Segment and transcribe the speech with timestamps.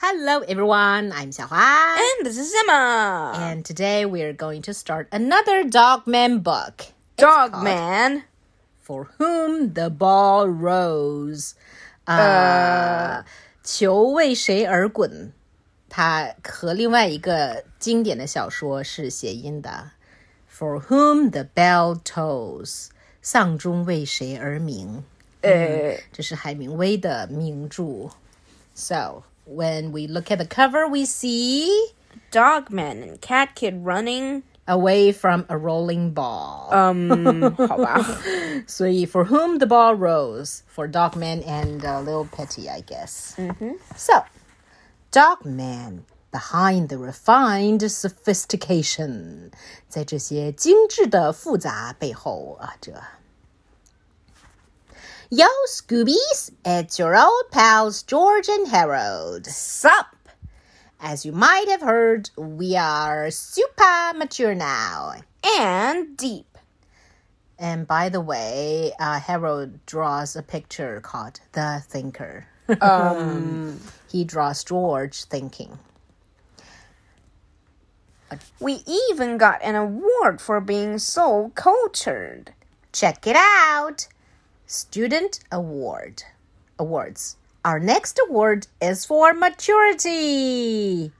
[0.00, 1.98] Hello everyone, I'm Xiaohua.
[1.98, 3.32] And this is Emma.
[3.34, 6.86] And today we are going to start another Dog Man book.
[7.16, 8.22] Dog Man.
[8.80, 11.54] For whom the ball rolls.
[12.04, 13.24] 呃，
[13.64, 15.32] 球为谁而滚？
[15.88, 19.90] 它和另外一个经典的小说是谐音的。
[20.48, 20.84] For uh, uh.
[20.84, 22.90] er whom the bell tolls，
[23.20, 25.02] 丧钟为谁而鸣？
[25.42, 28.10] 呃，这是海明威的名著。
[28.76, 29.24] So。
[29.48, 31.88] when we look at the cover, we see
[32.30, 36.68] Dog Man and Cat Kid running away from a rolling ball.
[36.70, 37.98] Um, 好吧。
[38.66, 43.34] 所以 for whom the ball rolls for Dog Man and uh, little Petey, I guess.
[43.38, 43.74] Mm -hmm.
[43.96, 44.24] So,
[45.10, 49.50] Dog Man behind the refined sophistication，
[49.88, 52.92] 在这些精致的复杂背后啊，这。
[55.30, 59.44] Yo, Scoobies, it's your old pals George and Harold.
[59.44, 60.16] Sup?
[61.00, 65.16] As you might have heard, we are super mature now.
[65.44, 66.56] And deep.
[67.58, 72.46] And by the way, uh, Harold draws a picture called The Thinker.
[72.80, 75.78] Um, he draws George thinking.
[78.60, 82.54] we even got an award for being so cultured.
[82.92, 84.08] Check it out.
[84.70, 86.24] Student Award.
[86.78, 87.38] Awards.
[87.64, 91.10] Our next award is for maturity.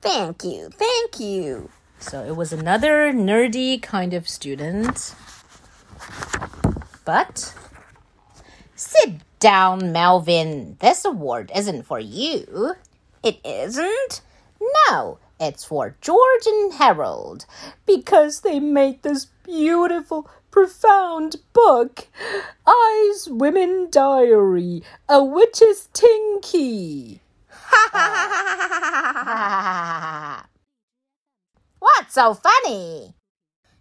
[0.00, 1.70] Thank you, thank you.
[2.00, 5.14] So it was another nerdy kind of student.
[7.04, 7.54] But
[8.74, 10.76] sit down, Melvin.
[10.80, 12.72] This award isn't for you.
[13.22, 14.22] It isn't?
[14.90, 17.46] No, it's for George and Harold
[17.86, 22.07] because they made this beautiful, profound book,
[22.65, 27.21] Eyes Women Diary, A Witch's Tinky.
[31.79, 33.15] What's so funny?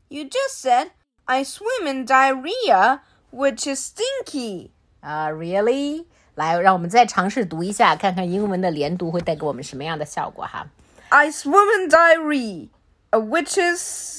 [0.09, 0.93] You just said,
[1.29, 4.73] I swim in diarrhea, which is stinky.
[5.03, 6.07] Uh, really?
[6.35, 10.67] 来，让我们再尝试读一下，看看英文的连读会带给我们什么样的效果哈。
[11.11, 12.69] I swim in diarrhea,
[13.11, 14.16] a witch's.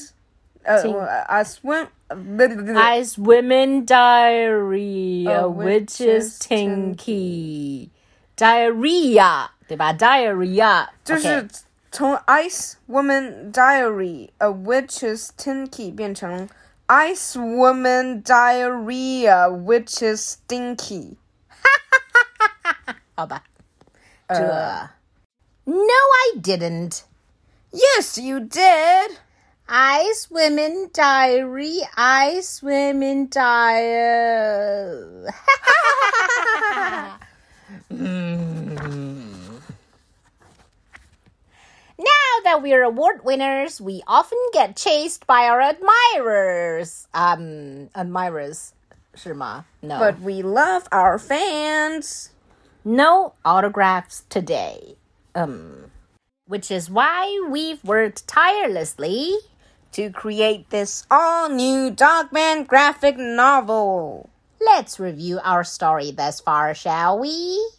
[0.68, 1.88] Uh, Tink- I swim.
[2.78, 7.90] Eyes Women Diary, a A witch's witch's tinky.
[8.38, 9.94] Diarrhea, 对吧？
[9.97, 11.47] Diarrhea 就是 OK
[11.91, 16.50] 从 Ice Woman Diary a Witch's Tinky 变成
[16.88, 21.18] Ice Woman Diarrhea Witch's Stinky。
[23.16, 23.44] 好吧。
[24.29, 24.90] 这
[25.66, 27.03] No, I didn't.
[27.72, 29.18] Yes, you did.
[29.69, 31.81] I swim in diary.
[31.97, 35.27] I swim in diary.
[42.01, 42.05] Now
[42.45, 47.09] that we're award winners, we often get chased by our admirers.
[47.12, 48.73] Um, admirers,
[49.15, 49.65] 是吗?
[49.83, 49.99] No.
[49.99, 52.31] But we love our fans.
[52.85, 54.97] no autographs today.
[55.35, 55.91] Um,
[56.47, 59.37] which is why we've worked tirelessly
[59.93, 64.28] To create this all new Dog Man graphic novel.
[64.60, 67.72] Let's review our story thus far, shall we?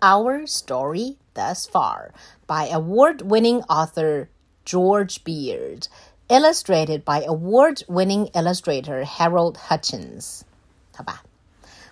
[0.00, 2.12] Our story thus far
[2.46, 4.28] by award winning author
[4.64, 5.88] George Beard,
[6.30, 10.44] illustrated by award winning illustrator Harold Hutchins.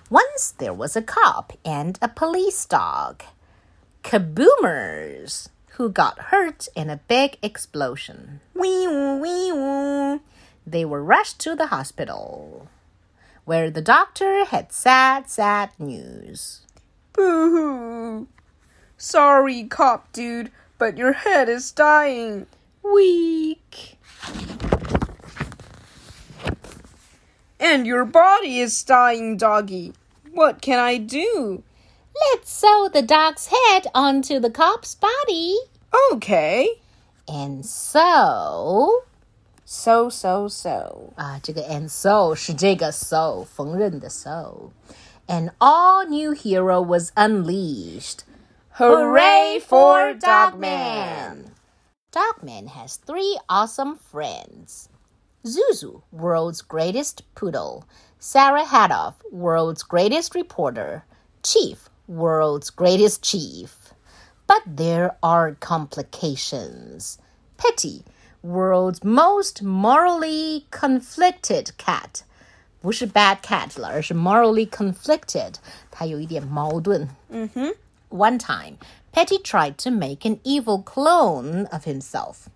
[0.08, 3.22] Once there was a cop and a police dog,
[4.04, 8.40] kaboomers, who got hurt in a big explosion.
[8.54, 10.20] Wee woo, wee woo.
[10.66, 12.68] They were rushed to the hospital,
[13.44, 16.60] where the doctor had sad, sad news.
[17.12, 18.28] Boo hoo.
[18.96, 22.46] Sorry, cop dude, but your head is dying.
[22.82, 23.98] Weak.
[27.58, 29.94] And your body is dying, doggy.
[30.32, 31.62] What can I do?
[32.14, 35.58] Let's sew the dog's head onto the cop's body.
[36.12, 36.81] Okay.
[37.28, 39.04] And so.
[39.64, 41.14] Sew, sew, sew.
[41.16, 44.70] 啊，这个 ah, and so 是这个 sew 缝纫的 sew。
[45.26, 48.25] An all new hero was unleashed.
[48.72, 51.52] Hooray for Dog Man!
[52.10, 54.88] Dogman has three awesome friends.
[55.44, 57.84] Zuzu, world's greatest poodle.
[58.19, 61.04] Sarah Hatoff, world's greatest reporter.
[61.42, 63.94] Chief, world's greatest chief.
[64.46, 67.19] But there are complications.
[67.56, 68.04] Petey,
[68.43, 72.25] world's most morally conflicted cat.
[72.81, 75.54] 不是 bad cat 了，而是 morally conflicted，
[75.90, 77.08] 它有一点矛盾。
[77.28, 77.75] 嗯哼。
[78.10, 78.76] One time,
[79.12, 82.49] Petey tried to make an evil clone of himself.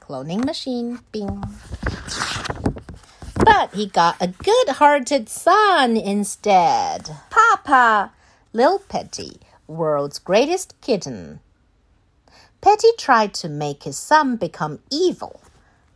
[0.00, 1.44] Cloning machine, bing.
[3.34, 7.14] But he got a good hearted son instead.
[7.30, 8.10] Papa,
[8.56, 11.40] Lil Petey, world's greatest kitten.
[12.62, 15.42] Petey tried to make his son become evil,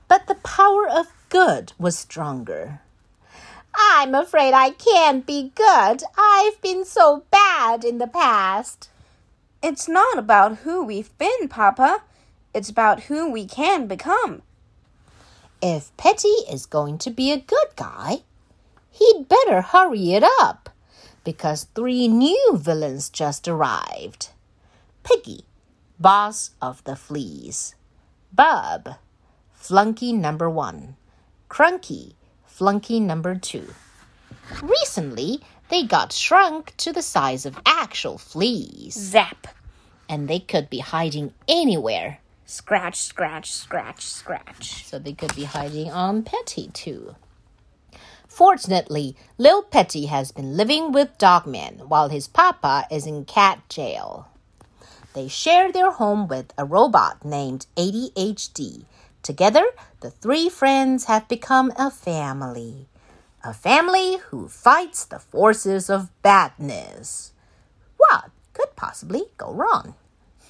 [0.08, 2.82] but the power of good was stronger.
[3.74, 6.02] I'm afraid I can't be good.
[6.18, 8.90] I've been so bad in the past.
[9.62, 12.02] It's not about who we've been, Papa.
[12.52, 14.42] It's about who we can become.
[15.62, 18.18] If Petey is going to be a good guy,
[18.90, 20.68] he'd better hurry it up
[21.24, 24.30] because three new villains just arrived
[25.02, 25.44] Piggy,
[25.98, 27.74] boss of the fleas,
[28.32, 28.96] Bub,
[29.52, 30.96] flunky number one,
[31.48, 32.14] Crunky,
[32.46, 33.74] flunky number two.
[34.62, 39.46] Recently, they got shrunk to the size of actual fleas, Zap.
[40.08, 42.18] and they could be hiding anywhere.
[42.44, 44.84] Scratch, scratch, scratch, scratch.
[44.84, 47.14] so they could be hiding on Petey too.
[48.30, 53.68] Fortunately, Lil Petey has been living with Dog Man while his papa is in cat
[53.68, 54.28] jail.
[55.14, 58.84] They share their home with a robot named 80-HD.
[59.24, 59.64] Together,
[60.00, 62.86] the three friends have become a family.
[63.42, 67.32] A family who fights the forces of badness.
[67.96, 69.96] What could possibly go wrong?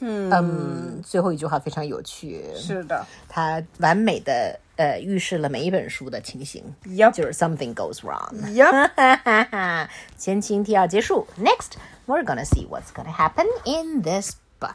[0.00, 2.44] 嗯，最后一句话非常有趣。
[2.56, 3.06] 是的。
[3.29, 6.64] 它完美的呃预示了每一本书的情形。
[6.87, 7.12] Yep.
[7.12, 8.35] 就是 something goes wrong。
[8.55, 9.88] Yep.
[10.17, 11.26] 前情提要结束。
[11.38, 11.73] Next,
[12.06, 14.75] we're gonna see what's gonna happen in this book.